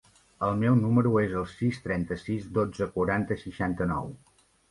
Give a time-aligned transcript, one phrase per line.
[0.45, 4.13] El meu número es el sis, trenta-sis, dotze, quaranta, seixanta-nou.